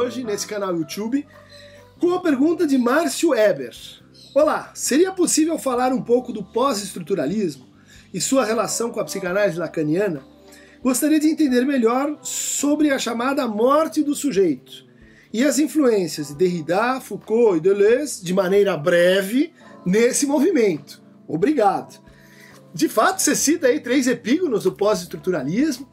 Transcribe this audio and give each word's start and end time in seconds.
hoje 0.00 0.24
nesse 0.24 0.46
canal 0.46 0.74
YouTube 0.74 1.26
com 1.98 2.14
a 2.14 2.20
pergunta 2.20 2.66
de 2.66 2.78
Márcio 2.78 3.34
Eber. 3.34 3.76
Olá, 4.34 4.70
seria 4.74 5.12
possível 5.12 5.58
falar 5.58 5.92
um 5.92 6.00
pouco 6.00 6.32
do 6.32 6.42
pós-estruturalismo 6.42 7.66
e 8.12 8.18
sua 8.18 8.46
relação 8.46 8.90
com 8.90 8.98
a 8.98 9.04
psicanálise 9.04 9.58
lacaniana? 9.58 10.22
Gostaria 10.82 11.20
de 11.20 11.28
entender 11.28 11.66
melhor 11.66 12.18
sobre 12.22 12.90
a 12.90 12.98
chamada 12.98 13.46
morte 13.46 14.02
do 14.02 14.14
sujeito 14.14 14.86
e 15.30 15.44
as 15.44 15.58
influências 15.58 16.28
de 16.28 16.34
Derrida, 16.34 16.98
Foucault 17.02 17.58
e 17.58 17.60
Deleuze 17.60 18.24
de 18.24 18.32
maneira 18.32 18.78
breve 18.78 19.52
nesse 19.84 20.24
movimento. 20.24 21.02
Obrigado. 21.28 22.00
De 22.72 22.88
fato, 22.88 23.20
você 23.20 23.36
cita 23.36 23.66
aí 23.66 23.80
três 23.80 24.06
epígonos 24.06 24.64
do 24.64 24.72
pós-estruturalismo, 24.72 25.86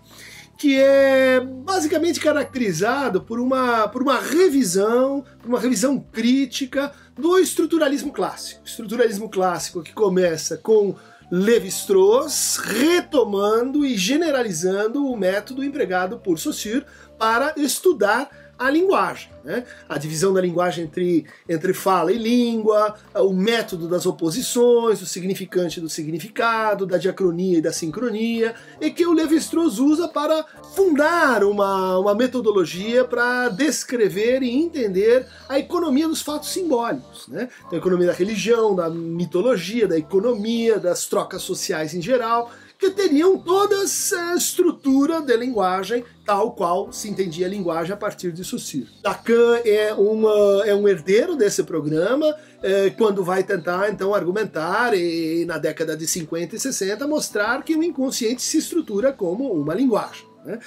que 0.57 0.79
é 0.79 1.39
basicamente 1.39 2.19
caracterizado 2.19 3.21
por 3.21 3.39
uma, 3.39 3.87
por 3.87 4.01
uma 4.01 4.19
revisão, 4.19 5.23
por 5.39 5.49
uma 5.49 5.59
revisão 5.59 5.99
crítica 5.99 6.91
do 7.15 7.37
estruturalismo 7.37 8.11
clássico. 8.11 8.61
Estruturalismo 8.65 9.29
clássico 9.29 9.83
que 9.83 9.93
começa 9.93 10.57
com 10.57 10.95
Levi-Strauss 11.29 12.57
retomando 12.57 13.85
e 13.85 13.95
generalizando 13.97 15.05
o 15.05 15.15
método 15.15 15.63
empregado 15.63 16.17
por 16.17 16.39
Saussure 16.39 16.85
para 17.17 17.53
estudar 17.57 18.29
a 18.57 18.69
linguagem. 18.69 19.29
Né? 19.43 19.63
A 19.87 19.97
divisão 19.97 20.33
da 20.33 20.41
linguagem 20.41 20.85
entre, 20.85 21.25
entre 21.47 21.73
fala 21.73 22.11
e 22.11 22.17
língua, 22.17 22.95
o 23.15 23.31
método 23.31 23.87
das 23.87 24.05
oposições, 24.05 25.01
o 25.01 25.05
significante 25.05 25.79
do 25.79 25.87
significado, 25.87 26.85
da 26.85 26.97
diacronia 26.97 27.59
e 27.59 27.61
da 27.61 27.71
sincronia, 27.71 28.55
e 28.81 28.91
que 28.91 29.05
o 29.05 29.13
Levi-Strauss 29.13 29.79
usa 29.79 30.07
para 30.07 30.45
fundar 30.75 31.43
uma, 31.43 31.97
uma 31.97 32.13
metodologia 32.13 33.05
para 33.05 33.49
descrever 33.49 34.43
e 34.43 34.49
entender 34.49 35.25
a 35.47 35.57
economia 35.57 36.07
dos 36.07 36.21
fatos 36.21 36.49
simbólicos. 36.49 37.27
Né? 37.27 37.49
Então, 37.59 37.77
a 37.77 37.77
economia 37.77 38.07
da 38.07 38.13
religião, 38.13 38.75
da 38.75 38.89
mitologia, 38.89 39.87
da 39.87 39.97
economia, 39.97 40.77
das 40.79 41.05
trocas 41.05 41.41
sociais 41.41 41.93
em 41.93 42.01
geral, 42.01 42.51
que 42.77 42.91
teriam 42.91 43.37
toda 43.37 43.83
essa 43.83 44.35
estrutura 44.35 45.21
de 45.21 45.35
linguagem 45.35 46.03
tal 46.25 46.51
qual 46.51 46.91
se 46.91 47.09
entendia 47.09 47.47
a 47.47 47.49
linguagem 47.49 47.93
a 47.93 47.97
partir 47.97 48.31
de 48.31 48.43
Saussure. 48.43 48.87
Lacan 49.03 49.61
é, 49.65 49.93
uma, 49.93 50.65
é 50.65 50.75
um 50.75 50.87
herdeiro 50.87 51.35
desse 51.35 51.63
programa 51.63 52.35
é, 52.61 52.89
quando 52.91 53.23
vai 53.23 53.43
tentar 53.43 53.89
então 53.89 54.13
argumentar 54.13 54.93
e 54.93 55.45
na 55.45 55.57
década 55.57 55.95
de 55.95 56.05
50 56.05 56.55
e 56.55 56.59
60 56.59 57.07
mostrar 57.07 57.63
que 57.63 57.75
o 57.75 57.83
inconsciente 57.83 58.41
se 58.41 58.57
estrutura 58.57 59.13
como 59.13 59.51
uma 59.53 59.73
linguagem. 59.73 60.27
Né? 60.45 60.59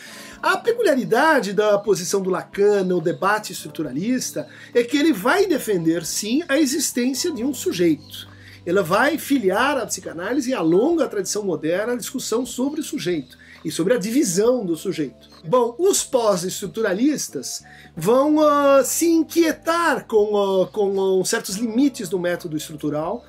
A 0.42 0.56
peculiaridade 0.56 1.52
da 1.52 1.78
posição 1.78 2.20
do 2.22 2.30
Lacan 2.30 2.84
no 2.84 3.00
debate 3.00 3.52
estruturalista 3.52 4.48
é 4.74 4.82
que 4.82 4.96
ele 4.96 5.12
vai 5.12 5.46
defender 5.46 6.04
sim 6.04 6.42
a 6.48 6.58
existência 6.58 7.30
de 7.30 7.44
um 7.44 7.52
sujeito 7.52 8.29
ela 8.64 8.82
vai 8.82 9.18
filiar 9.18 9.76
a 9.76 9.86
psicanálise 9.86 10.54
a 10.54 10.60
longa 10.60 11.08
tradição 11.08 11.42
moderna 11.42 11.92
a 11.92 11.96
discussão 11.96 12.44
sobre 12.44 12.80
o 12.80 12.84
sujeito 12.84 13.36
e 13.64 13.70
sobre 13.70 13.94
a 13.94 13.98
divisão 13.98 14.64
do 14.64 14.76
sujeito. 14.76 15.28
Bom, 15.44 15.74
os 15.78 16.02
pós-estruturalistas 16.02 17.62
vão 17.96 18.36
uh, 18.36 18.84
se 18.84 19.06
inquietar 19.06 20.06
com, 20.06 20.34
uh, 20.34 20.66
com 20.68 21.20
uh, 21.20 21.24
certos 21.24 21.56
limites 21.56 22.08
do 22.08 22.18
método 22.18 22.56
estrutural, 22.56 23.24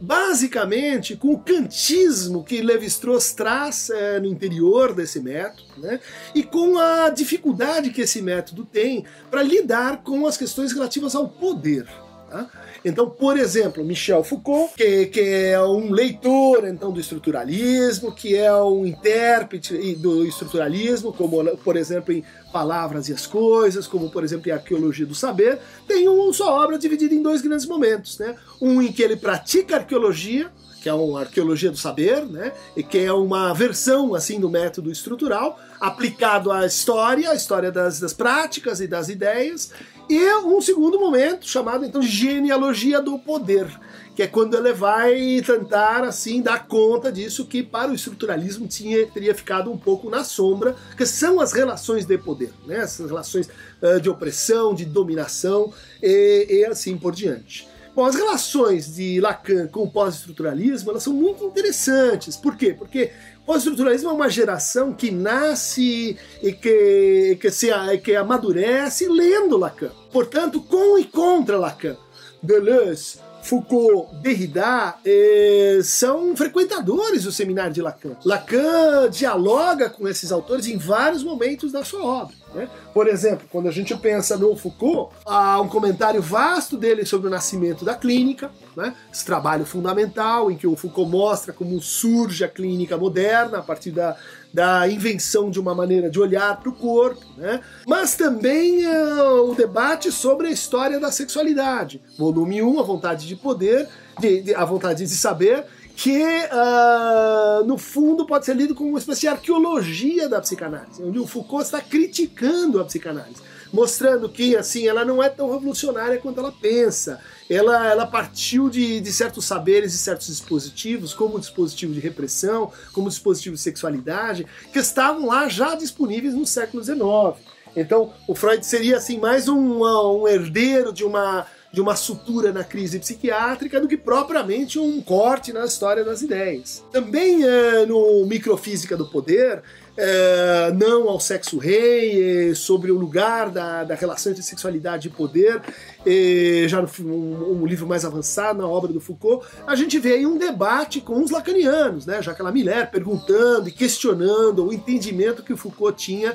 basicamente 0.00 1.16
com 1.16 1.32
o 1.32 1.38
kantismo 1.38 2.44
que 2.44 2.60
Levi-Strauss 2.60 3.32
traz 3.32 3.88
é, 3.88 4.20
no 4.20 4.26
interior 4.26 4.94
desse 4.94 5.20
método, 5.20 5.64
né, 5.78 6.00
e 6.34 6.42
com 6.42 6.78
a 6.78 7.08
dificuldade 7.08 7.90
que 7.90 8.02
esse 8.02 8.20
método 8.20 8.64
tem 8.64 9.06
para 9.30 9.42
lidar 9.42 10.02
com 10.02 10.26
as 10.26 10.36
questões 10.36 10.72
relativas 10.72 11.14
ao 11.14 11.28
poder. 11.28 11.86
Tá? 12.30 12.50
Então, 12.86 13.10
por 13.10 13.36
exemplo, 13.36 13.84
Michel 13.84 14.22
Foucault, 14.22 14.74
que, 14.76 15.06
que 15.06 15.20
é 15.20 15.60
um 15.60 15.90
leitor 15.90 16.64
então 16.68 16.92
do 16.92 17.00
estruturalismo, 17.00 18.14
que 18.14 18.36
é 18.36 18.54
um 18.54 18.86
intérprete 18.86 19.96
do 19.96 20.24
estruturalismo, 20.24 21.12
como 21.12 21.56
por 21.56 21.76
exemplo 21.76 22.12
em 22.12 22.22
Palavras 22.52 23.08
e 23.08 23.12
as 23.12 23.26
Coisas, 23.26 23.88
como 23.88 24.08
por 24.08 24.22
exemplo 24.22 24.48
em 24.48 24.52
Arqueologia 24.52 25.04
do 25.04 25.16
Saber, 25.16 25.58
tem 25.88 26.08
uma 26.08 26.30
obra 26.44 26.78
dividida 26.78 27.12
em 27.12 27.20
dois 27.20 27.42
grandes 27.42 27.66
momentos, 27.66 28.20
né? 28.20 28.36
Um 28.62 28.80
em 28.80 28.92
que 28.92 29.02
ele 29.02 29.16
pratica 29.16 29.78
arqueologia, 29.78 30.48
que 30.80 30.88
é 30.88 30.94
uma 30.94 31.22
arqueologia 31.22 31.72
do 31.72 31.76
saber, 31.76 32.24
né? 32.24 32.52
E 32.76 32.84
que 32.84 32.98
é 32.98 33.12
uma 33.12 33.52
versão 33.52 34.14
assim 34.14 34.38
do 34.38 34.48
método 34.48 34.92
estrutural 34.92 35.58
aplicado 35.80 36.52
à 36.52 36.64
história, 36.64 37.30
à 37.30 37.34
história 37.34 37.72
das, 37.72 37.98
das 37.98 38.12
práticas 38.12 38.80
e 38.80 38.86
das 38.86 39.08
ideias, 39.08 39.72
e 40.08 40.34
um 40.36 40.60
segundo 40.60 41.00
momento 41.00 41.48
chamado 41.48 41.84
então 41.84 42.00
genealogia 42.00 43.00
do 43.00 43.18
poder, 43.18 43.66
que 44.14 44.22
é 44.22 44.26
quando 44.26 44.56
ele 44.56 44.72
vai 44.72 45.42
tentar 45.44 46.04
assim 46.04 46.40
dar 46.40 46.66
conta 46.66 47.10
disso 47.10 47.44
que 47.44 47.62
para 47.62 47.90
o 47.90 47.94
estruturalismo 47.94 48.68
tinha 48.68 49.06
teria 49.06 49.34
ficado 49.34 49.70
um 49.70 49.76
pouco 49.76 50.08
na 50.08 50.22
sombra, 50.22 50.76
que 50.96 51.04
são 51.04 51.40
as 51.40 51.52
relações 51.52 52.06
de 52.06 52.16
poder, 52.16 52.52
né? 52.66 52.78
Essas 52.78 53.10
relações 53.10 53.48
uh, 53.82 54.00
de 54.00 54.08
opressão, 54.08 54.74
de 54.74 54.84
dominação 54.84 55.72
e, 56.02 56.46
e 56.48 56.64
assim 56.64 56.96
por 56.96 57.14
diante. 57.14 57.68
Bom, 57.96 58.04
as 58.04 58.14
relações 58.14 58.94
de 58.94 59.22
Lacan 59.22 59.68
com 59.68 59.84
o 59.84 59.90
pós-estruturalismo 59.90 60.90
elas 60.90 61.02
são 61.02 61.14
muito 61.14 61.42
interessantes. 61.44 62.36
Por 62.36 62.54
quê? 62.54 62.74
Porque 62.78 63.10
o 63.40 63.46
pós-estruturalismo 63.46 64.10
é 64.10 64.12
uma 64.12 64.28
geração 64.28 64.92
que 64.92 65.10
nasce 65.10 66.14
e 66.42 66.52
que, 66.52 67.38
que, 67.40 67.50
se, 67.50 67.68
que 68.04 68.14
amadurece 68.14 69.08
lendo 69.08 69.56
Lacan. 69.56 69.90
Portanto, 70.12 70.60
com 70.60 70.98
e 70.98 71.04
contra 71.04 71.58
Lacan. 71.58 71.96
Deleuze, 72.42 73.18
Foucault, 73.42 74.14
Derrida 74.16 74.96
eh, 75.02 75.80
são 75.82 76.36
frequentadores 76.36 77.24
do 77.24 77.32
seminário 77.32 77.72
de 77.72 77.80
Lacan. 77.80 78.14
Lacan 78.26 79.08
dialoga 79.08 79.88
com 79.88 80.06
esses 80.06 80.30
autores 80.30 80.66
em 80.66 80.76
vários 80.76 81.24
momentos 81.24 81.72
da 81.72 81.82
sua 81.82 82.04
obra. 82.04 82.36
Né? 82.56 82.70
Por 82.94 83.06
exemplo, 83.06 83.46
quando 83.52 83.68
a 83.68 83.70
gente 83.70 83.94
pensa 83.94 84.36
no 84.38 84.56
Foucault, 84.56 85.14
há 85.26 85.60
um 85.60 85.68
comentário 85.68 86.22
vasto 86.22 86.78
dele 86.78 87.04
sobre 87.04 87.28
o 87.28 87.30
nascimento 87.30 87.84
da 87.84 87.94
clínica, 87.94 88.50
né? 88.74 88.94
esse 89.12 89.26
trabalho 89.26 89.66
fundamental 89.66 90.50
em 90.50 90.56
que 90.56 90.66
o 90.66 90.74
Foucault 90.74 91.10
mostra 91.10 91.52
como 91.52 91.78
surge 91.82 92.42
a 92.42 92.48
clínica 92.48 92.96
moderna 92.96 93.58
a 93.58 93.62
partir 93.62 93.90
da, 93.90 94.16
da 94.54 94.88
invenção 94.88 95.50
de 95.50 95.60
uma 95.60 95.74
maneira 95.74 96.08
de 96.08 96.18
olhar 96.18 96.58
para 96.58 96.70
o 96.70 96.72
corpo, 96.72 97.20
né? 97.36 97.60
mas 97.86 98.16
também 98.16 98.86
uh, 98.86 99.50
o 99.50 99.54
debate 99.54 100.10
sobre 100.10 100.48
a 100.48 100.50
história 100.50 100.98
da 100.98 101.12
sexualidade. 101.12 102.00
Volume 102.18 102.62
1, 102.62 102.80
A 102.80 102.82
Vontade 102.82 103.26
de 103.26 103.36
Poder, 103.36 103.86
de, 104.18 104.40
de, 104.40 104.54
A 104.54 104.64
Vontade 104.64 105.04
de 105.04 105.14
Saber, 105.14 105.66
que 105.96 106.22
uh, 106.22 107.64
no 107.64 107.78
fundo 107.78 108.26
pode 108.26 108.44
ser 108.44 108.54
lido 108.54 108.74
como 108.74 108.90
uma 108.90 108.98
espécie 108.98 109.22
de 109.22 109.28
arqueologia 109.28 110.28
da 110.28 110.42
psicanálise, 110.42 111.02
onde 111.02 111.18
o 111.18 111.26
Foucault 111.26 111.64
está 111.64 111.80
criticando 111.80 112.78
a 112.78 112.84
psicanálise, 112.84 113.40
mostrando 113.72 114.28
que 114.28 114.54
assim 114.54 114.86
ela 114.86 115.06
não 115.06 115.22
é 115.22 115.30
tão 115.30 115.50
revolucionária 115.50 116.18
quanto 116.18 116.38
ela 116.38 116.52
pensa. 116.52 117.18
Ela, 117.48 117.86
ela 117.90 118.06
partiu 118.06 118.68
de, 118.68 119.00
de 119.00 119.10
certos 119.10 119.46
saberes 119.46 119.94
e 119.94 119.98
certos 119.98 120.26
dispositivos, 120.26 121.14
como 121.14 121.36
o 121.36 121.40
dispositivo 121.40 121.94
de 121.94 122.00
repressão, 122.00 122.70
como 122.92 123.06
o 123.06 123.10
dispositivo 123.10 123.56
de 123.56 123.62
sexualidade, 123.62 124.46
que 124.70 124.78
estavam 124.78 125.24
lá 125.24 125.48
já 125.48 125.74
disponíveis 125.74 126.34
no 126.34 126.46
século 126.46 126.84
XIX. 126.84 127.42
Então, 127.74 128.12
o 128.28 128.34
Freud 128.34 128.64
seria 128.66 128.98
assim 128.98 129.18
mais 129.18 129.48
um, 129.48 129.82
um 129.82 130.28
herdeiro 130.28 130.92
de 130.92 131.04
uma 131.04 131.46
de 131.76 131.82
uma 131.82 131.94
sutura 131.94 132.52
na 132.52 132.64
crise 132.64 132.98
psiquiátrica 132.98 133.78
do 133.78 133.86
que 133.86 133.98
propriamente 133.98 134.78
um 134.78 134.98
corte 135.02 135.52
na 135.52 135.62
história 135.66 136.02
das 136.02 136.22
ideias. 136.22 136.82
Também 136.90 137.44
é, 137.44 137.84
no 137.84 138.24
Microfísica 138.24 138.96
do 138.96 139.06
Poder, 139.06 139.62
é, 139.96 140.72
não 140.72 141.08
ao 141.08 141.18
sexo 141.18 141.58
rei, 141.58 142.50
é, 142.50 142.54
sobre 142.54 142.90
o 142.90 142.98
lugar 142.98 143.50
da, 143.50 143.82
da 143.82 143.94
relação 143.94 144.30
entre 144.30 144.44
sexualidade 144.44 145.08
e 145.08 145.10
poder, 145.10 145.62
é, 146.04 146.66
já 146.68 146.82
no 146.82 146.88
um, 147.00 147.62
um, 147.62 147.66
livro 147.66 147.86
mais 147.86 148.04
avançado, 148.04 148.60
na 148.60 148.68
obra 148.68 148.92
do 148.92 149.00
Foucault, 149.00 149.46
a 149.66 149.74
gente 149.74 149.98
vê 149.98 150.14
aí 150.14 150.26
um 150.26 150.36
debate 150.36 151.00
com 151.00 151.22
os 151.22 151.30
lacanianos, 151.30 152.04
né? 152.04 152.20
Jacques 152.20 152.52
Miller 152.52 152.90
perguntando 152.90 153.68
e 153.68 153.72
questionando 153.72 154.66
o 154.66 154.72
entendimento 154.72 155.42
que 155.42 155.52
o 155.52 155.56
Foucault 155.56 155.96
tinha 155.96 156.34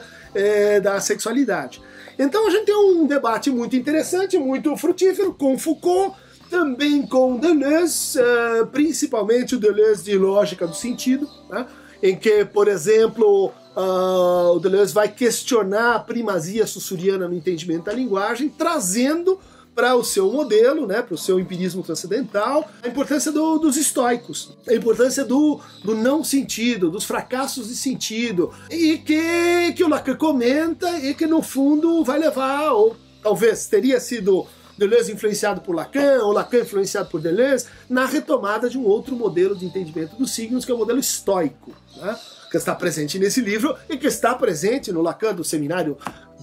da 0.81 0.99
sexualidade. 1.01 1.81
Então 2.17 2.47
a 2.47 2.51
gente 2.51 2.65
tem 2.65 2.75
um 2.75 3.05
debate 3.05 3.49
muito 3.49 3.75
interessante, 3.75 4.37
muito 4.37 4.75
frutífero 4.77 5.33
com 5.33 5.57
Foucault, 5.57 6.15
também 6.49 7.05
com 7.05 7.37
Deleuze, 7.37 8.19
principalmente 8.71 9.55
o 9.55 9.59
Deleuze 9.59 10.03
de 10.03 10.17
lógica 10.17 10.65
do 10.65 10.73
sentido, 10.73 11.27
né? 11.49 11.65
Em 12.01 12.15
que, 12.15 12.45
por 12.45 12.67
exemplo, 12.67 13.51
uh, 13.75 14.55
o 14.55 14.59
Deleuze 14.59 14.93
vai 14.93 15.07
questionar 15.07 15.95
a 15.95 15.99
primazia 15.99 16.65
sussuriana 16.65 17.27
no 17.27 17.35
entendimento 17.35 17.85
da 17.85 17.93
linguagem, 17.93 18.49
trazendo 18.49 19.39
para 19.73 19.95
o 19.95 20.03
seu 20.03 20.31
modelo, 20.31 20.85
né, 20.85 21.01
para 21.01 21.15
o 21.15 21.17
seu 21.17 21.39
empirismo 21.39 21.81
transcendental, 21.81 22.69
a 22.83 22.87
importância 22.87 23.31
do, 23.31 23.57
dos 23.57 23.77
estoicos, 23.77 24.57
a 24.67 24.73
importância 24.73 25.23
do, 25.23 25.59
do 25.83 25.95
não 25.95 26.23
sentido, 26.23 26.91
dos 26.91 27.05
fracassos 27.05 27.69
de 27.69 27.75
sentido, 27.75 28.51
e 28.69 28.97
que, 28.97 29.73
que 29.73 29.83
o 29.83 29.87
Lacan 29.87 30.15
comenta 30.15 30.89
e 30.99 31.13
que 31.13 31.25
no 31.25 31.41
fundo 31.41 32.03
vai 32.03 32.19
levar, 32.19 32.71
ou 32.73 32.97
talvez 33.23 33.67
teria 33.67 33.99
sido 33.99 34.45
Deleuze 34.77 35.11
influenciado 35.11 35.61
por 35.61 35.75
Lacan, 35.75 36.23
ou 36.23 36.31
Lacan 36.31 36.59
influenciado 36.59 37.09
por 37.09 37.21
Deleuze, 37.21 37.65
na 37.89 38.05
retomada 38.05 38.69
de 38.69 38.77
um 38.77 38.85
outro 38.85 39.15
modelo 39.15 39.55
de 39.55 39.65
entendimento 39.65 40.15
dos 40.15 40.31
signos, 40.31 40.65
que 40.65 40.71
é 40.71 40.75
o 40.75 40.77
modelo 40.77 40.99
estoico, 40.99 41.71
né? 41.97 42.17
que 42.49 42.57
está 42.57 42.75
presente 42.75 43.17
nesse 43.17 43.41
livro 43.41 43.75
e 43.89 43.97
que 43.97 44.07
está 44.07 44.35
presente 44.35 44.91
no 44.91 45.01
Lacan 45.01 45.33
do 45.33 45.43
seminário 45.43 45.97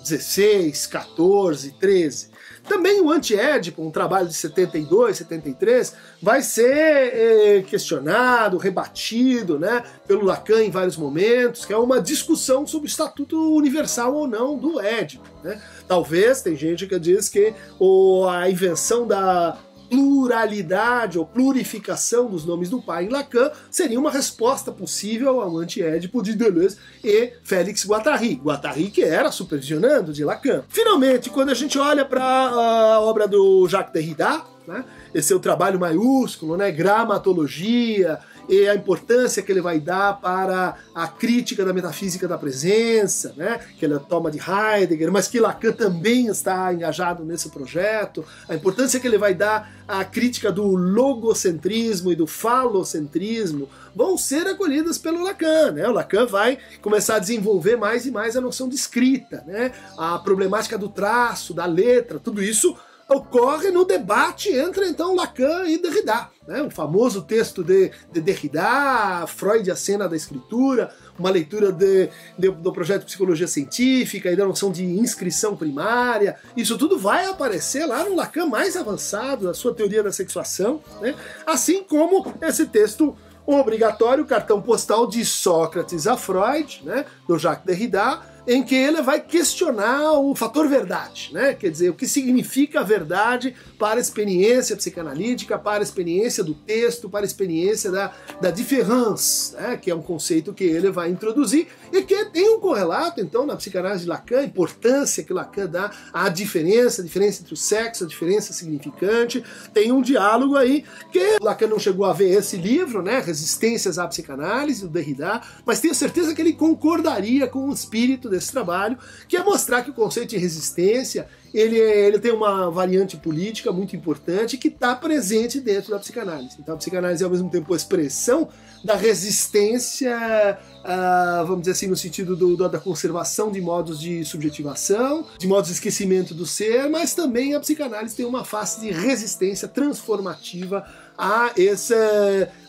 16, 0.08 0.87
14, 0.87 1.72
13. 1.72 2.28
Também 2.69 3.00
o 3.00 3.10
Anti-Édipo, 3.10 3.82
um 3.82 3.90
trabalho 3.90 4.28
de 4.28 4.34
72, 4.34 5.16
73, 5.16 5.94
vai 6.20 6.43
ser 6.43 6.70
eh, 6.70 7.64
questionado, 7.66 8.58
rebatido 8.58 9.58
né, 9.58 9.82
pelo 10.06 10.25
Lacan 10.25 10.62
em 10.62 10.70
vários 10.70 10.96
momentos, 10.96 11.64
que 11.64 11.72
é 11.72 11.78
uma 11.78 12.00
discussão 12.00 12.66
sobre 12.66 12.87
o 12.87 12.90
estatuto 12.90 13.55
universal 13.55 14.14
ou 14.14 14.28
não 14.28 14.56
do 14.58 14.78
Édipo. 14.78 15.26
Né? 15.43 15.60
Talvez, 15.87 16.43
tem 16.43 16.54
gente 16.54 16.87
que 16.87 16.99
diz 16.99 17.31
que 17.31 17.54
o, 17.78 18.26
a 18.28 18.50
invenção 18.50 19.06
da 19.06 19.56
pluralidade 19.88 21.19
ou 21.19 21.26
plurificação 21.26 22.26
dos 22.26 22.44
nomes 22.44 22.69
do 22.69 22.81
pai 22.81 23.06
em 23.06 23.08
Lacan 23.08 23.50
seria 23.70 23.99
uma 23.99 24.11
resposta 24.11 24.70
possível 24.70 25.40
ao 25.40 25.56
anti-édipo 25.56 26.23
de 26.23 26.35
Deleuze 26.35 26.76
e 27.02 27.32
Félix 27.43 27.87
Guattari. 27.87 28.35
Guattari 28.35 28.90
que 28.90 29.02
era 29.02 29.31
supervisionando 29.31 30.12
de 30.12 30.25
Lacan. 30.25 30.62
Finalmente, 30.69 31.31
quando 31.31 31.50
a 31.50 31.55
gente 31.55 31.79
olha 31.79 32.05
para 32.05 32.23
a 32.23 33.00
obra 33.00 33.26
do 33.26 33.67
Jacques 33.69 33.93
Derrida, 33.93 34.43
né, 34.67 34.85
esse 35.14 35.32
é 35.32 35.37
o 35.37 35.40
trabalho 35.40 35.81
maiúsculo, 35.81 36.56
né, 36.56 36.70
gramatologia, 36.70 38.19
e 38.49 38.69
a 38.69 38.75
importância 38.75 39.43
que 39.43 39.53
ele 39.53 39.61
vai 39.61 39.79
dar 39.79 40.21
para 40.21 40.77
a 40.95 41.06
crítica 41.06 41.65
da 41.65 41.73
metafísica 41.73 42.27
da 42.27 42.39
presença, 42.39 43.35
né, 43.37 43.61
que 43.79 43.85
ele 43.85 43.99
toma 43.99 44.31
de 44.31 44.39
Heidegger, 44.39 45.12
mas 45.12 45.29
que 45.29 45.39
Lacan 45.39 45.73
também 45.73 46.29
está 46.29 46.73
engajado 46.73 47.25
nesse 47.25 47.50
projeto, 47.50 48.25
a 48.49 48.55
importância 48.55 48.99
que 48.99 49.06
ele 49.06 49.19
vai 49.19 49.35
dar 49.35 49.71
à 49.87 50.05
crítica 50.05 50.50
do 50.50 50.65
logocentrismo 50.67 52.11
e 52.11 52.17
do 52.17 52.27
falocentrismo, 52.27 53.69
vão 53.95 54.17
ser 54.17 54.47
acolhidas 54.47 54.97
pelo 54.97 55.23
Lacan. 55.23 55.73
Né? 55.73 55.89
O 55.89 55.93
Lacan 55.93 56.27
vai 56.27 56.59
começar 56.81 57.17
a 57.17 57.19
desenvolver 57.19 57.77
mais 57.77 58.06
e 58.06 58.11
mais 58.11 58.37
a 58.37 58.41
noção 58.41 58.69
de 58.69 58.77
escrita, 58.77 59.43
né? 59.47 59.73
a 59.97 60.19
problemática 60.19 60.79
do 60.79 60.89
traço, 60.89 61.53
da 61.53 61.67
letra, 61.67 62.19
tudo 62.19 62.43
isso 62.43 62.77
ocorre 63.08 63.70
no 63.70 63.87
debate 63.87 64.50
entre 64.50 64.87
então 64.87 65.14
Lacan 65.14 65.66
e 65.66 65.78
Derrida. 65.78 66.28
Né? 66.46 66.62
O 66.62 66.70
famoso 66.70 67.22
texto 67.22 67.64
de, 67.64 67.90
de 68.12 68.20
Derrida, 68.20 69.26
Freud, 69.26 69.70
a 69.70 69.76
cena 69.76 70.06
da 70.06 70.14
escritura, 70.14 70.94
uma 71.19 71.31
leitura 71.31 71.72
de, 71.72 72.10
de, 72.38 72.50
do 72.50 72.72
projeto 72.72 73.00
de 73.00 73.06
psicologia 73.06 73.49
científica 73.49 74.31
e 74.31 74.37
da 74.37 74.44
noção 74.44 74.70
de 74.70 74.84
inscrição 74.84 75.56
primária. 75.56 76.37
Isso 76.55 76.76
tudo 76.76 76.99
vai 76.99 77.25
aparecer 77.26 77.87
lá 77.87 78.05
no 78.05 78.14
Lacan 78.14 78.46
mais 78.46 78.76
avançado, 78.76 79.46
na 79.46 79.54
sua 79.54 79.75
teoria 79.75 80.02
da 80.02 80.12
sexuação, 80.12 80.82
né? 81.00 81.14
assim 81.46 81.82
como 81.82 82.34
esse 82.43 82.66
texto 82.66 83.16
obrigatório, 83.46 84.26
cartão 84.26 84.61
postal 84.61 85.06
de 85.06 85.25
Sócrates 85.25 86.06
a 86.06 86.19
Freud, 86.19 86.82
né? 86.84 87.06
do 87.26 87.38
Jacques 87.38 87.64
Derrida, 87.64 88.20
em 88.49 88.62
que 88.62 88.75
ele 88.75 89.03
vai 89.03 89.21
questionar 89.21 90.15
o 90.15 90.35
fator 90.35 90.67
verdade, 90.67 91.29
né? 91.35 91.53
Quer 91.53 91.71
dizer, 91.71 91.91
o 91.91 91.95
que 91.95 92.09
significa 92.09 92.81
a 92.81 92.83
verdade 92.83 93.55
para 93.79 93.97
a 93.97 94.00
experiência 94.00 94.75
psicanalítica, 94.75 95.59
para 95.59 95.81
a 95.81 95.83
experiência 95.83 96.43
do 96.43 96.55
texto, 96.55 97.11
para 97.11 97.21
a 97.21 97.27
experiência 97.27 97.91
da, 97.91 98.11
da 98.41 98.50
différence, 98.50 99.55
né? 99.55 99.77
que 99.77 99.91
é 99.91 99.95
um 99.95 100.00
conceito 100.00 100.55
que 100.55 100.65
ele 100.65 100.91
vai 100.91 101.11
introduzir 101.11 101.69
e 101.93 102.03
que 102.03 102.25
tem 102.27 102.49
um 102.49 102.59
correlato, 102.59 103.21
então, 103.21 103.45
na 103.45 103.55
psicanálise 103.55 104.05
de 104.05 104.09
Lacan, 104.09 104.41
a 104.41 104.45
importância 104.45 105.23
que 105.23 105.33
Lacan 105.33 105.67
dá 105.67 105.91
à 106.11 106.31
diferença, 106.31 107.03
a 107.03 107.05
diferença 107.05 107.43
entre 107.43 107.53
o 107.53 107.56
sexo, 107.56 108.05
a 108.05 108.06
diferença 108.06 108.55
significante, 108.55 109.45
tem 109.75 109.93
um 109.93 110.00
diálogo 110.00 110.56
aí 110.56 110.85
que 111.12 111.37
Lacan 111.43 111.67
não 111.67 111.79
chegou 111.79 112.06
a 112.06 112.15
ver 112.15 112.31
esse 112.31 112.56
livro, 112.56 113.03
né? 113.03 113.21
Resistências 113.21 113.99
à 113.99 114.09
Psicanálise, 114.09 114.83
do 114.83 114.89
Derrida, 114.89 115.43
mas 115.67 115.81
tenho 115.81 115.95
certeza 115.95 116.35
que 116.35 116.41
ele 116.41 116.55
concordaria 116.55 117.47
com 117.47 117.69
o 117.69 117.73
espírito 117.75 118.38
desse 118.38 118.52
trabalho, 118.52 118.96
que 119.29 119.37
é 119.37 119.43
mostrar 119.43 119.82
que 119.82 119.90
o 119.90 119.94
conceito 119.94 120.31
de 120.31 120.38
resistência 120.38 121.29
ele, 121.52 121.79
ele 121.79 122.19
tem 122.19 122.32
uma 122.32 122.70
variante 122.70 123.17
política 123.17 123.73
muito 123.73 123.96
importante 123.96 124.56
que 124.56 124.69
está 124.69 124.94
presente 124.94 125.61
dentro 125.61 125.90
da 125.90 125.99
psicanálise. 125.99 126.56
Então 126.58 126.75
a 126.75 126.79
psicanálise 126.79 127.23
é 127.23 127.25
ao 127.25 127.31
mesmo 127.31 127.50
tempo 127.50 127.73
a 127.73 127.76
expressão 127.76 128.49
da 128.85 128.94
resistência, 128.94 130.58
uh, 130.85 131.46
vamos 131.46 131.61
dizer 131.61 131.73
assim, 131.73 131.87
no 131.88 131.96
sentido 131.96 132.37
do, 132.37 132.56
do, 132.56 132.69
da 132.69 132.79
conservação 132.79 133.50
de 133.50 133.61
modos 133.61 133.99
de 133.99 134.25
subjetivação, 134.25 135.26
de 135.38 135.46
modos 135.46 135.69
de 135.69 135.75
esquecimento 135.75 136.32
do 136.35 136.46
ser, 136.46 136.88
mas 136.88 137.14
também 137.14 137.55
a 137.55 137.61
psicanálise 137.61 138.14
tem 138.14 138.26
uma 138.26 138.44
face 138.44 138.81
de 138.81 138.93
resistência 138.93 139.67
transformativa 139.67 140.87
a 141.17 141.50
esse, 141.56 141.94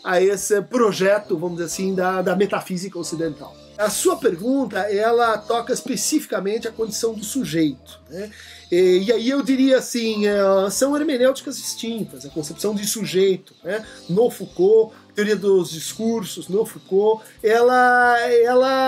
a 0.02 0.20
esse 0.20 0.60
projeto, 0.62 1.38
vamos 1.38 1.58
dizer 1.58 1.66
assim, 1.66 1.94
da, 1.94 2.22
da 2.22 2.34
metafísica 2.34 2.98
ocidental. 2.98 3.54
A 3.80 3.88
sua 3.88 4.16
pergunta, 4.16 4.78
ela 4.80 5.38
toca 5.38 5.72
especificamente 5.72 6.68
a 6.68 6.70
condição 6.70 7.14
do 7.14 7.24
sujeito. 7.24 7.98
Né? 8.10 8.30
E, 8.70 9.04
e, 9.06 9.12
aí 9.12 9.30
eu 9.30 9.42
diria 9.42 9.78
assim, 9.78 10.26
é, 10.26 10.70
são 10.70 10.94
hermenêuticas 10.94 11.56
distintas, 11.56 12.26
a 12.26 12.28
concepção 12.28 12.74
de 12.74 12.86
sujeito, 12.86 13.54
né? 13.64 13.82
no 14.06 14.30
Foucault, 14.30 14.94
teoria 15.14 15.34
dos 15.34 15.70
discursos, 15.70 16.46
no 16.46 16.66
Foucault, 16.66 17.24
ela, 17.42 18.18
ela 18.28 18.79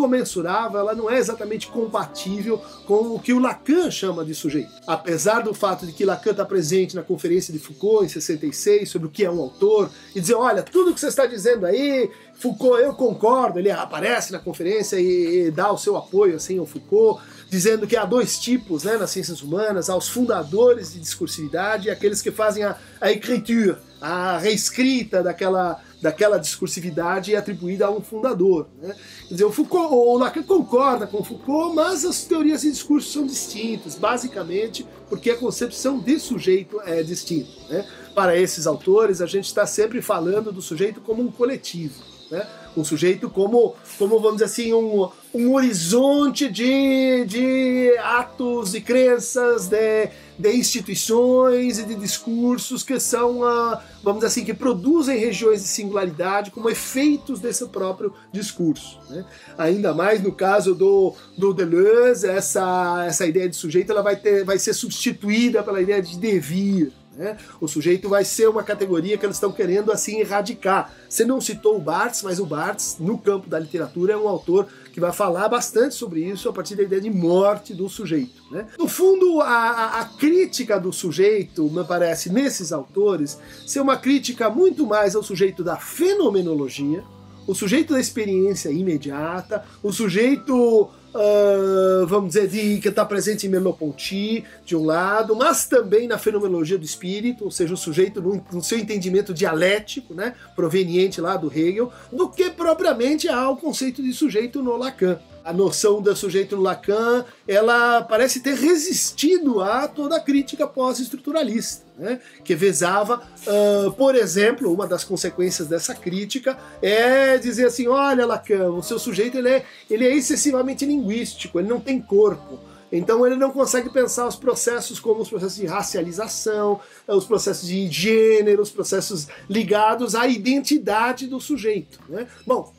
comensurável, 0.00 0.80
ela 0.80 0.94
não 0.94 1.10
é 1.10 1.18
exatamente 1.18 1.66
compatível 1.66 2.56
com 2.86 3.14
o 3.14 3.20
que 3.20 3.34
o 3.34 3.38
Lacan 3.38 3.90
chama 3.90 4.24
de 4.24 4.34
sujeito. 4.34 4.70
Apesar 4.86 5.40
do 5.40 5.52
fato 5.52 5.84
de 5.84 5.92
que 5.92 6.06
Lacan 6.06 6.30
está 6.30 6.44
presente 6.44 6.96
na 6.96 7.02
conferência 7.02 7.52
de 7.52 7.58
Foucault 7.58 8.06
em 8.06 8.08
66 8.08 8.88
sobre 8.88 9.08
o 9.08 9.10
que 9.10 9.26
é 9.26 9.30
um 9.30 9.38
autor 9.38 9.90
e 10.14 10.20
dizer, 10.20 10.34
olha, 10.34 10.62
tudo 10.62 10.94
que 10.94 11.00
você 11.00 11.08
está 11.08 11.26
dizendo 11.26 11.66
aí 11.66 12.10
Foucault, 12.40 12.82
eu 12.82 12.94
concordo, 12.94 13.58
ele 13.58 13.70
aparece 13.70 14.32
na 14.32 14.38
conferência 14.38 14.98
e, 14.98 15.48
e 15.48 15.50
dá 15.50 15.70
o 15.70 15.76
seu 15.76 15.94
apoio 15.98 16.36
assim 16.36 16.58
ao 16.58 16.64
Foucault, 16.64 17.22
dizendo 17.50 17.86
que 17.86 17.94
há 17.94 18.06
dois 18.06 18.38
tipos 18.38 18.84
né, 18.84 18.96
nas 18.96 19.10
ciências 19.10 19.42
humanas, 19.42 19.90
há 19.90 19.96
os 19.96 20.08
fundadores 20.08 20.94
de 20.94 21.00
discursividade 21.00 21.88
e 21.88 21.90
aqueles 21.90 22.22
que 22.22 22.30
fazem 22.30 22.64
a, 22.64 22.76
a 22.98 23.10
écriture, 23.10 23.76
a 24.00 24.38
reescrita 24.38 25.22
daquela, 25.22 25.82
daquela 26.00 26.38
discursividade 26.38 27.36
atribuída 27.36 27.86
a 27.86 27.90
um 27.90 28.00
fundador. 28.00 28.68
Né? 28.80 28.94
Quer 29.28 29.34
dizer, 29.34 29.44
o, 29.44 29.52
Foucault, 29.52 29.94
o 29.94 30.16
Lacan 30.16 30.42
concorda 30.42 31.06
com 31.06 31.22
Foucault, 31.22 31.74
mas 31.74 32.04
as 32.04 32.24
teorias 32.24 32.64
e 32.64 32.70
discursos 32.70 33.12
são 33.12 33.26
distintas, 33.26 33.96
basicamente 33.96 34.86
porque 35.08 35.30
a 35.30 35.36
concepção 35.36 35.98
de 35.98 36.18
sujeito 36.18 36.80
é 36.84 37.02
distinta. 37.02 37.50
Né? 37.68 37.86
Para 38.14 38.36
esses 38.36 38.66
autores, 38.66 39.20
a 39.20 39.26
gente 39.26 39.46
está 39.46 39.66
sempre 39.66 40.00
falando 40.00 40.52
do 40.52 40.62
sujeito 40.62 41.00
como 41.00 41.22
um 41.22 41.30
coletivo. 41.30 42.10
Né? 42.30 42.46
Um 42.76 42.84
sujeito 42.84 43.28
como, 43.28 43.74
como 43.98 44.20
vamos 44.20 44.34
dizer 44.34 44.44
assim, 44.44 44.72
um, 44.72 45.08
um 45.34 45.52
horizonte 45.54 46.48
de, 46.48 47.24
de 47.24 47.92
atos 47.98 48.74
e 48.74 48.80
crenças, 48.80 49.66
de, 49.66 50.08
de 50.38 50.56
instituições 50.56 51.80
e 51.80 51.84
de 51.84 51.96
discursos 51.96 52.84
que 52.84 53.00
são, 53.00 53.40
uh, 53.40 53.76
vamos 54.04 54.20
dizer 54.20 54.26
assim, 54.28 54.44
que 54.44 54.54
produzem 54.54 55.18
regiões 55.18 55.62
de 55.62 55.68
singularidade 55.68 56.52
como 56.52 56.70
efeitos 56.70 57.40
desse 57.40 57.66
próprio 57.66 58.14
discurso. 58.32 59.00
Né? 59.08 59.24
Ainda 59.58 59.92
mais 59.92 60.22
no 60.22 60.30
caso 60.30 60.72
do, 60.72 61.12
do 61.36 61.52
Deleuze, 61.52 62.28
essa, 62.28 63.04
essa 63.04 63.26
ideia 63.26 63.48
de 63.48 63.56
sujeito 63.56 63.90
ela 63.90 64.02
vai, 64.02 64.14
ter, 64.14 64.44
vai 64.44 64.60
ser 64.60 64.74
substituída 64.74 65.62
pela 65.64 65.82
ideia 65.82 66.00
de 66.00 66.16
devir. 66.16 66.92
Né? 67.20 67.36
O 67.60 67.68
sujeito 67.68 68.08
vai 68.08 68.24
ser 68.24 68.48
uma 68.48 68.62
categoria 68.62 69.18
que 69.18 69.26
eles 69.26 69.36
estão 69.36 69.52
querendo 69.52 69.92
assim 69.92 70.20
erradicar. 70.20 70.90
Você 71.06 71.22
não 71.22 71.38
citou 71.38 71.76
o 71.76 71.78
Barthes, 71.78 72.22
mas 72.22 72.40
o 72.40 72.46
Barthes, 72.46 72.96
no 72.98 73.18
campo 73.18 73.46
da 73.46 73.58
literatura, 73.58 74.14
é 74.14 74.16
um 74.16 74.26
autor 74.26 74.66
que 74.90 74.98
vai 74.98 75.12
falar 75.12 75.46
bastante 75.46 75.94
sobre 75.94 76.24
isso 76.24 76.48
a 76.48 76.52
partir 76.52 76.76
da 76.76 76.82
ideia 76.82 77.02
de 77.02 77.10
morte 77.10 77.74
do 77.74 77.90
sujeito. 77.90 78.42
Né? 78.50 78.66
No 78.78 78.88
fundo, 78.88 79.42
a, 79.42 80.00
a, 80.00 80.04
crítica 80.06 80.80
do 80.80 80.94
sujeito, 80.94 81.68
me 81.70 81.84
parece, 81.84 82.32
nesses 82.32 82.72
autores, 82.72 83.38
ser 83.66 83.80
uma 83.80 83.98
crítica 83.98 84.48
muito 84.48 84.86
mais 84.86 85.14
ao 85.14 85.22
sujeito 85.22 85.62
da 85.62 85.76
fenomenologia, 85.76 87.04
o 87.46 87.54
sujeito 87.54 87.92
da 87.92 88.00
experiência 88.00 88.70
imediata, 88.70 89.62
o 89.82 89.92
sujeito 89.92 90.88
Uh, 91.12 92.06
vamos 92.06 92.34
dizer, 92.34 92.46
de, 92.46 92.80
que 92.80 92.88
está 92.88 93.04
presente 93.04 93.44
em 93.44 93.50
Merleau-Ponty, 93.50 94.44
de 94.64 94.76
um 94.76 94.84
lado, 94.84 95.34
mas 95.34 95.66
também 95.66 96.06
na 96.06 96.18
fenomenologia 96.18 96.78
do 96.78 96.84
espírito, 96.84 97.44
ou 97.44 97.50
seja, 97.50 97.74
o 97.74 97.76
sujeito 97.76 98.22
no, 98.22 98.44
no, 98.52 98.62
seu 98.62 98.78
entendimento 98.78 99.34
dialético, 99.34 100.14
né, 100.14 100.34
proveniente 100.54 101.20
lá 101.20 101.36
do 101.36 101.52
Hegel, 101.52 101.92
do 102.12 102.28
que 102.28 102.50
propriamente 102.50 103.28
ao 103.28 103.56
conceito 103.56 104.00
de 104.02 104.12
sujeito 104.12 104.62
no 104.62 104.76
Lacan 104.76 105.18
a 105.44 105.52
noção 105.52 106.00
do 106.00 106.14
sujeito 106.14 106.56
Lacan, 106.56 107.24
ela 107.46 108.02
parece 108.02 108.40
ter 108.40 108.54
resistido 108.54 109.60
a 109.60 109.88
toda 109.88 110.16
a 110.16 110.20
crítica 110.20 110.66
pós-estruturalista, 110.66 111.84
né? 111.98 112.20
que 112.44 112.54
visava, 112.54 113.22
uh, 113.46 113.92
por 113.92 114.14
exemplo, 114.14 114.72
uma 114.72 114.86
das 114.86 115.04
consequências 115.04 115.68
dessa 115.68 115.94
crítica 115.94 116.58
é 116.82 117.38
dizer 117.38 117.66
assim, 117.66 117.88
olha 117.88 118.26
Lacan, 118.26 118.70
o 118.70 118.82
seu 118.82 118.98
sujeito 118.98 119.38
ele 119.38 119.48
é, 119.48 119.64
ele 119.88 120.06
é 120.06 120.14
excessivamente 120.14 120.84
linguístico, 120.84 121.58
ele 121.58 121.68
não 121.68 121.80
tem 121.80 122.00
corpo, 122.00 122.58
Então 122.92 123.24
ele 123.24 123.36
não 123.36 123.50
consegue 123.50 123.88
pensar 123.88 124.26
os 124.26 124.36
processos 124.36 124.98
como 124.98 125.22
os 125.22 125.28
processos 125.28 125.56
de 125.56 125.66
racialização, 125.66 126.80
os 127.06 127.24
processos 127.24 127.68
de 127.68 127.88
gênero, 127.88 128.62
os 128.62 128.70
processos 128.70 129.28
ligados 129.48 130.14
à 130.14 130.26
identidade 130.26 131.26
do 131.26 131.40
sujeito. 131.40 132.00
Né? 132.08 132.26
Bom, 132.46 132.72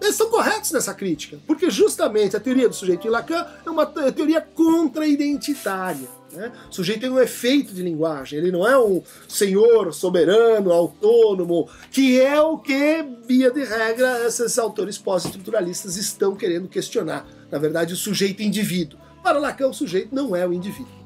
eles 0.00 0.14
estão 0.14 0.30
corretos 0.30 0.72
nessa 0.72 0.94
crítica, 0.94 1.38
porque 1.46 1.70
justamente 1.70 2.36
a 2.36 2.40
teoria 2.40 2.68
do 2.68 2.74
sujeito 2.74 3.02
de 3.02 3.08
Lacan 3.08 3.46
é 3.64 3.70
uma 3.70 3.86
teoria 3.86 4.40
contra-identitária. 4.40 6.08
Né? 6.32 6.50
O 6.70 6.74
sujeito 6.74 7.00
tem 7.00 7.10
um 7.10 7.20
efeito 7.20 7.74
de 7.74 7.82
linguagem, 7.82 8.38
ele 8.38 8.50
não 8.50 8.66
é 8.66 8.78
um 8.78 9.02
senhor 9.28 9.92
soberano, 9.92 10.72
autônomo, 10.72 11.68
que 11.90 12.20
é 12.20 12.40
o 12.40 12.58
que, 12.58 13.04
via 13.26 13.50
de 13.50 13.64
regra, 13.64 14.26
esses 14.26 14.58
autores 14.58 14.98
pós-estruturalistas 14.98 15.96
estão 15.96 16.34
querendo 16.34 16.68
questionar. 16.68 17.26
Na 17.50 17.58
verdade, 17.58 17.92
o 17.92 17.96
sujeito 17.96 18.42
indivíduo. 18.42 18.98
Para 19.22 19.38
Lacan, 19.38 19.68
o 19.68 19.74
sujeito 19.74 20.14
não 20.14 20.34
é 20.34 20.46
o 20.46 20.52
indivíduo. 20.52 21.02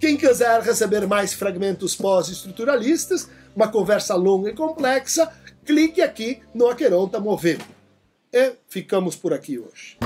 Quem 0.00 0.16
quiser 0.16 0.60
receber 0.62 1.06
mais 1.06 1.32
fragmentos 1.32 1.94
pós-estruturalistas, 1.94 3.28
uma 3.54 3.68
conversa 3.68 4.16
longa 4.16 4.50
e 4.50 4.52
complexa, 4.54 5.30
clique 5.64 6.02
aqui 6.02 6.40
no 6.54 6.68
Aqueronta 6.68 7.20
Movendo. 7.20 7.64
E 8.32 8.52
ficamos 8.68 9.16
por 9.16 9.32
aqui 9.32 9.58
hoje. 9.58 9.98